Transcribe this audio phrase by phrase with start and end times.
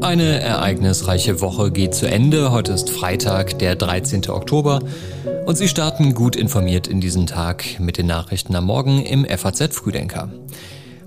[0.00, 2.50] Eine ereignisreiche Woche geht zu Ende.
[2.50, 4.30] Heute ist Freitag, der 13.
[4.30, 4.80] Oktober.
[5.44, 9.76] Und Sie starten gut informiert in diesen Tag mit den Nachrichten am Morgen im FAZ
[9.76, 10.32] Frühdenker.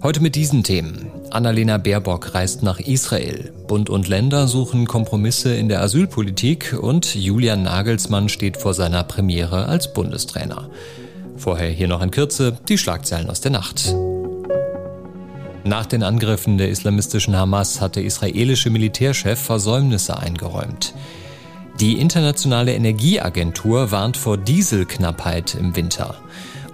[0.04, 1.08] Heute mit diesen Themen.
[1.32, 3.52] Annalena Baerbock reist nach Israel.
[3.68, 9.66] Bund und Länder suchen Kompromisse in der Asylpolitik und Julian Nagelsmann steht vor seiner Premiere
[9.66, 10.70] als Bundestrainer.
[11.38, 13.96] Vorher hier noch in Kürze die Schlagzeilen aus der Nacht.
[15.64, 20.94] Nach den Angriffen der islamistischen Hamas hat der israelische Militärchef Versäumnisse eingeräumt.
[21.80, 26.16] Die Internationale Energieagentur warnt vor Dieselknappheit im Winter.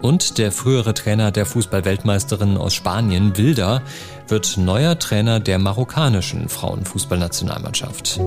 [0.02, 3.82] Und der frühere Trainer der Fußballweltmeisterin aus Spanien, Wilder,
[4.28, 8.20] wird neuer Trainer der marokkanischen Frauenfußballnationalmannschaft.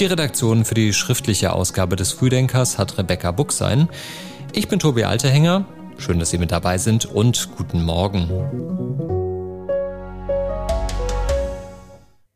[0.00, 3.88] Die Redaktion für die schriftliche Ausgabe des Frühdenkers hat Rebecca Buchsein.
[4.52, 5.66] Ich bin Tobi Alterhänger.
[5.98, 8.28] Schön, dass Sie mit dabei sind und guten Morgen.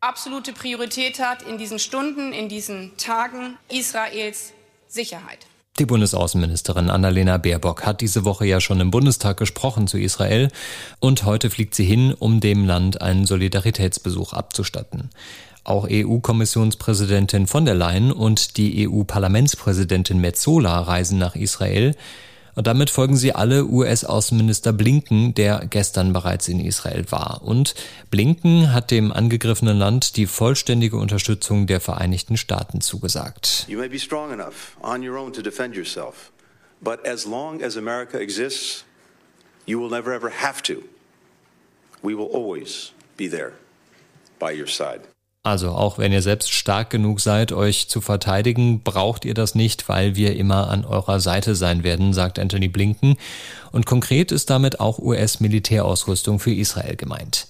[0.00, 4.53] Absolute Priorität hat in diesen Stunden, in diesen Tagen Israels
[4.87, 5.47] Sicherheit.
[5.78, 10.50] Die Bundesaußenministerin Annalena Baerbock hat diese Woche ja schon im Bundestag gesprochen zu Israel
[10.98, 15.11] und heute fliegt sie hin, um dem Land einen Solidaritätsbesuch abzustatten.
[15.62, 21.95] Auch EU-Kommissionspräsidentin von der Leyen und die EU-Parlamentspräsidentin Metzola reisen nach Israel.
[22.59, 27.42] Und damit folgen sie alle US-Außenminister Blinken, der gestern bereits in Israel war.
[27.45, 27.77] Und
[28.11, 33.65] Blinken hat dem angegriffenen Land die vollständige Unterstützung der Vereinigten Staaten zugesagt.
[33.69, 36.33] You may be strong enough on your own to defend yourself.
[36.81, 38.84] But as long as America exists,
[39.65, 40.83] you will never ever have to.
[42.03, 43.53] We will always be there
[44.41, 45.03] by your side.
[45.49, 49.89] Also auch wenn ihr selbst stark genug seid, euch zu verteidigen, braucht ihr das nicht,
[49.89, 53.17] weil wir immer an eurer Seite sein werden, sagt Anthony Blinken.
[53.73, 57.47] Und konkret ist damit auch US-Militärausrüstung für Israel gemeint.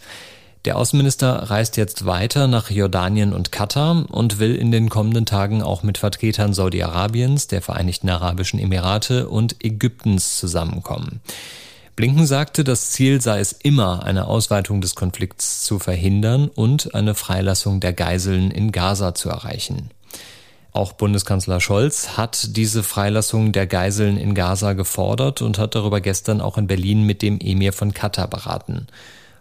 [0.64, 5.60] Der Außenminister reist jetzt weiter nach Jordanien und Katar und will in den kommenden Tagen
[5.60, 11.20] auch mit Vertretern Saudi-Arabiens, der Vereinigten Arabischen Emirate und Ägyptens zusammenkommen.
[11.98, 17.16] Blinken sagte, das Ziel sei es immer, eine Ausweitung des Konflikts zu verhindern und eine
[17.16, 19.90] Freilassung der Geiseln in Gaza zu erreichen.
[20.70, 26.40] Auch Bundeskanzler Scholz hat diese Freilassung der Geiseln in Gaza gefordert und hat darüber gestern
[26.40, 28.86] auch in Berlin mit dem Emir von Katar beraten.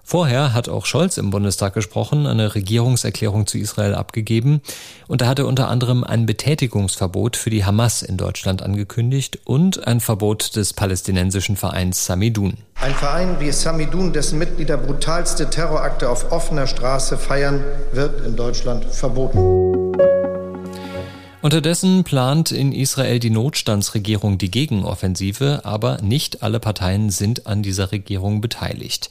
[0.09, 4.61] Vorher hat auch Scholz im Bundestag gesprochen, eine Regierungserklärung zu Israel abgegeben
[5.09, 10.55] und er unter anderem ein Betätigungsverbot für die Hamas in Deutschland angekündigt und ein Verbot
[10.55, 12.53] des palästinensischen Vereins Samidun.
[12.75, 18.85] Ein Verein wie Samidun, dessen Mitglieder brutalste Terrorakte auf offener Straße feiern, wird in Deutschland
[18.85, 19.93] verboten.
[21.41, 27.91] Unterdessen plant in Israel die Notstandsregierung die Gegenoffensive, aber nicht alle Parteien sind an dieser
[27.91, 29.09] Regierung beteiligt.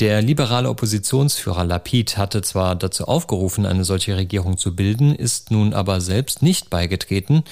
[0.00, 5.74] Der liberale Oppositionsführer Lapid hatte zwar dazu aufgerufen, eine solche Regierung zu bilden, ist nun
[5.74, 7.42] aber selbst nicht beigetreten,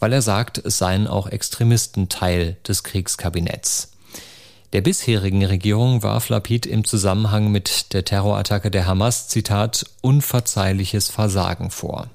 [0.00, 3.92] weil er sagt, es seien auch Extremisten Teil des Kriegskabinetts.
[4.72, 11.70] Der bisherigen Regierung warf Lapid im Zusammenhang mit der Terrorattacke der Hamas, Zitat, unverzeihliches Versagen
[11.70, 12.10] vor.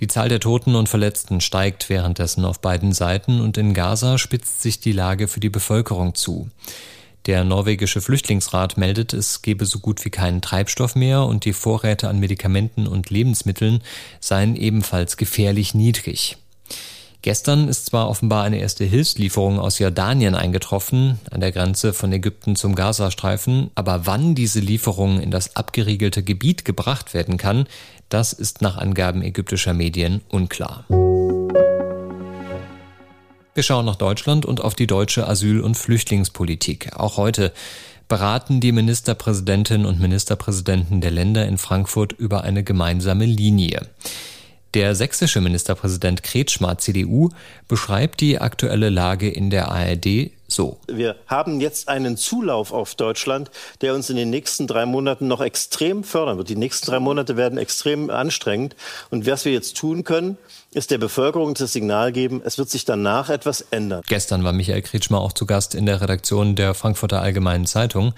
[0.00, 4.60] Die Zahl der Toten und Verletzten steigt währenddessen auf beiden Seiten und in Gaza spitzt
[4.60, 6.50] sich die Lage für die Bevölkerung zu.
[7.26, 12.08] Der norwegische Flüchtlingsrat meldet, es gebe so gut wie keinen Treibstoff mehr und die Vorräte
[12.08, 13.82] an Medikamenten und Lebensmitteln
[14.20, 16.36] seien ebenfalls gefährlich niedrig.
[17.22, 22.54] Gestern ist zwar offenbar eine erste Hilfslieferung aus Jordanien eingetroffen, an der Grenze von Ägypten
[22.54, 27.66] zum Gazastreifen, aber wann diese Lieferung in das abgeriegelte Gebiet gebracht werden kann,
[28.08, 30.84] das ist nach Angaben ägyptischer Medien unklar.
[33.56, 36.90] Wir schauen nach Deutschland und auf die deutsche Asyl- und Flüchtlingspolitik.
[36.94, 37.54] Auch heute
[38.06, 43.88] beraten die Ministerpräsidentinnen und Ministerpräsidenten der Länder in Frankfurt über eine gemeinsame Linie.
[44.74, 47.30] Der sächsische Ministerpräsident Kretschmer CDU
[47.66, 50.78] beschreibt die aktuelle Lage in der ARD so.
[50.86, 53.50] Wir haben jetzt einen Zulauf auf Deutschland,
[53.80, 56.48] der uns in den nächsten drei Monaten noch extrem fördern wird.
[56.48, 58.76] Die nächsten drei Monate werden extrem anstrengend.
[59.10, 60.38] Und was wir jetzt tun können,
[60.72, 64.02] ist der Bevölkerung das Signal geben, es wird sich danach etwas ändern.
[64.06, 68.14] Gestern war Michael Kretschmer auch zu Gast in der Redaktion der Frankfurter Allgemeinen Zeitung.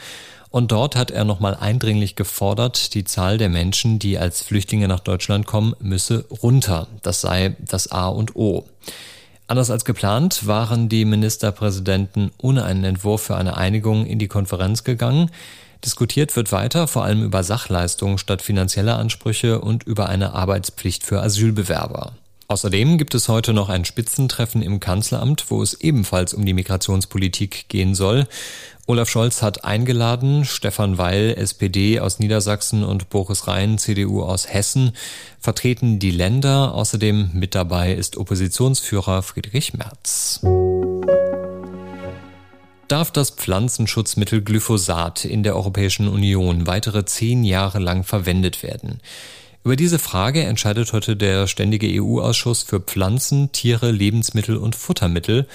[0.51, 5.01] Und dort hat er nochmal eindringlich gefordert, die Zahl der Menschen, die als Flüchtlinge nach
[5.01, 6.89] Deutschland kommen, müsse runter.
[7.03, 8.65] Das sei das A und O.
[9.49, 14.85] Anders als geplant waren die Ministerpräsidenten ohne einen Entwurf für eine Einigung in die Konferenz
[14.85, 15.31] gegangen.
[15.83, 21.23] Diskutiert wird weiter vor allem über Sachleistungen statt finanzieller Ansprüche und über eine Arbeitspflicht für
[21.23, 22.13] Asylbewerber.
[22.51, 27.69] Außerdem gibt es heute noch ein Spitzentreffen im Kanzleramt, wo es ebenfalls um die Migrationspolitik
[27.69, 28.27] gehen soll.
[28.87, 34.93] Olaf Scholz hat eingeladen, Stefan Weil, SPD aus Niedersachsen und Boris Rhein, CDU aus Hessen,
[35.39, 36.73] vertreten die Länder.
[36.73, 40.41] Außerdem mit dabei ist Oppositionsführer Friedrich Merz.
[42.89, 49.03] Darf das Pflanzenschutzmittel Glyphosat in der Europäischen Union weitere zehn Jahre lang verwendet werden?
[49.65, 55.47] Über diese Frage entscheidet heute der Ständige EU-Ausschuss für Pflanzen, Tiere, Lebensmittel und Futtermittel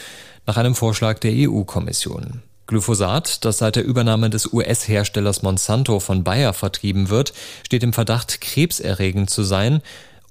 [0.46, 2.44] nach einem Vorschlag der EU-Kommission.
[2.68, 7.34] Glyphosat, das seit der Übernahme des US-Herstellers Monsanto von Bayer vertrieben wird,
[7.66, 9.82] steht im Verdacht, krebserregend zu sein.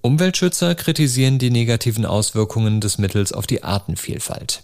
[0.00, 4.62] Umweltschützer kritisieren die negativen Auswirkungen des Mittels auf die Artenvielfalt.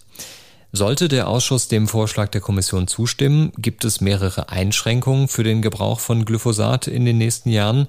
[0.72, 6.00] Sollte der Ausschuss dem Vorschlag der Kommission zustimmen, gibt es mehrere Einschränkungen für den Gebrauch
[6.00, 7.88] von Glyphosat in den nächsten Jahren.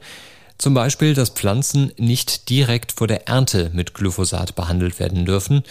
[0.60, 5.64] Zum Beispiel, dass Pflanzen nicht direkt vor der Ernte mit Glyphosat behandelt werden dürfen.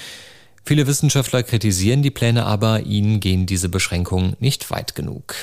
[0.64, 5.34] Viele Wissenschaftler kritisieren die Pläne aber, ihnen gehen diese Beschränkungen nicht weit genug.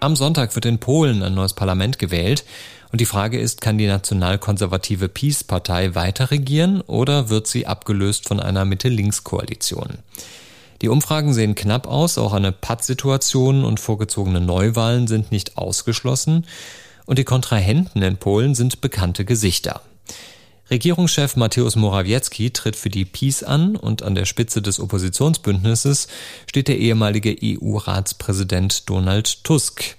[0.00, 2.44] Am Sonntag wird in Polen ein neues Parlament gewählt.
[2.92, 8.38] Und die Frage ist, kann die nationalkonservative Peace-Partei weiter regieren oder wird sie abgelöst von
[8.38, 9.98] einer Mitte-Links-Koalition?
[10.82, 16.44] Die Umfragen sehen knapp aus, auch eine Pattsituation und vorgezogene Neuwahlen sind nicht ausgeschlossen
[17.08, 19.80] und die Kontrahenten in Polen sind bekannte Gesichter.
[20.70, 26.08] Regierungschef Mateusz Morawiecki tritt für die Peace an und an der Spitze des Oppositionsbündnisses
[26.46, 29.96] steht der ehemalige EU-Ratspräsident Donald Tusk.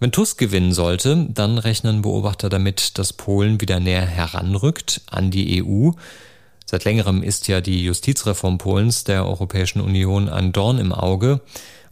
[0.00, 5.64] Wenn Tusk gewinnen sollte, dann rechnen Beobachter damit, dass Polen wieder näher heranrückt an die
[5.64, 5.92] EU.
[6.66, 11.40] Seit längerem ist ja die Justizreform Polens der Europäischen Union ein Dorn im Auge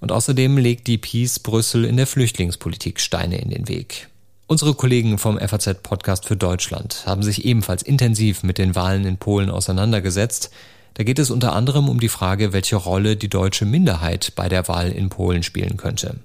[0.00, 4.10] und außerdem legt die Peace Brüssel in der Flüchtlingspolitik Steine in den Weg.
[4.48, 9.16] Unsere Kollegen vom FAZ Podcast für Deutschland haben sich ebenfalls intensiv mit den Wahlen in
[9.16, 10.50] Polen auseinandergesetzt.
[10.94, 14.68] Da geht es unter anderem um die Frage, welche Rolle die deutsche Minderheit bei der
[14.68, 16.20] Wahl in Polen spielen könnte.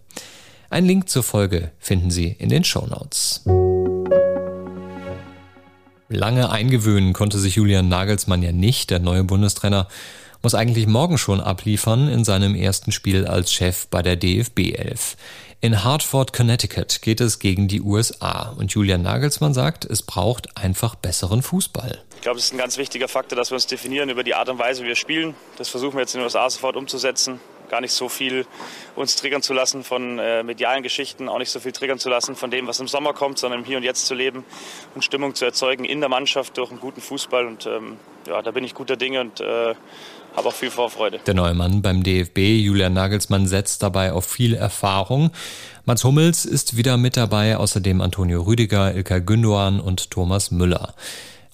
[0.70, 3.42] Ein Link zur Folge finden Sie in den Show Notes.
[6.08, 8.92] Lange eingewöhnen konnte sich Julian Nagelsmann ja nicht.
[8.92, 9.88] Der neue Bundestrainer
[10.44, 15.18] muss eigentlich morgen schon abliefern in seinem ersten Spiel als Chef bei der DFB 11.
[15.64, 20.96] In Hartford, Connecticut geht es gegen die USA und Julian Nagelsmann sagt, es braucht einfach
[20.96, 22.02] besseren Fußball.
[22.16, 24.50] Ich glaube, es ist ein ganz wichtiger Faktor, dass wir uns definieren über die Art
[24.50, 25.36] und Weise, wie wir spielen.
[25.60, 27.40] Das versuchen wir jetzt in den USA sofort umzusetzen.
[27.70, 28.48] Gar nicht so viel
[28.96, 32.36] uns triggern zu lassen von äh, medialen Geschichten, auch nicht so viel triggern zu lassen
[32.36, 34.44] von dem, was im Sommer kommt, sondern im Hier und Jetzt zu leben
[34.96, 37.46] und Stimmung zu erzeugen in der Mannschaft durch einen guten Fußball.
[37.46, 37.98] Und ähm,
[38.28, 39.76] ja, da bin ich guter Dinge und äh,
[40.36, 41.20] habe auch viel Vorfreude.
[41.26, 45.32] Der neue Mann beim DFB, Julian Nagelsmann, setzt dabei auf viel Erfahrung.
[45.86, 50.96] Mats Hummels ist wieder mit dabei, außerdem Antonio Rüdiger, Ilkay Gündoğan und Thomas Müller.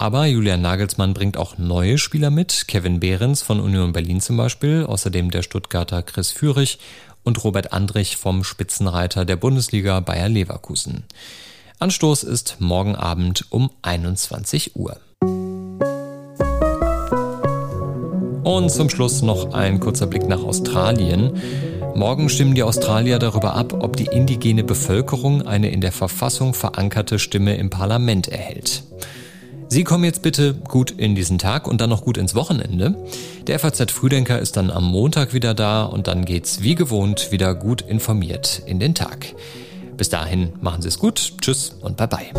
[0.00, 4.84] Aber Julian Nagelsmann bringt auch neue Spieler mit, Kevin Behrens von Union Berlin zum Beispiel,
[4.84, 6.78] außerdem der Stuttgarter Chris Führig
[7.24, 11.04] und Robert Andrich vom Spitzenreiter der Bundesliga Bayer Leverkusen.
[11.80, 14.98] Anstoß ist morgen Abend um 21 Uhr.
[18.48, 21.34] Und zum Schluss noch ein kurzer Blick nach Australien.
[21.94, 27.18] Morgen stimmen die Australier darüber ab, ob die indigene Bevölkerung eine in der Verfassung verankerte
[27.18, 28.84] Stimme im Parlament erhält.
[29.68, 32.96] Sie kommen jetzt bitte gut in diesen Tag und dann noch gut ins Wochenende.
[33.46, 37.54] Der FAZ Frühdenker ist dann am Montag wieder da und dann geht's wie gewohnt wieder
[37.54, 39.26] gut informiert in den Tag.
[39.98, 42.32] Bis dahin machen Sie es gut, tschüss und bye bye.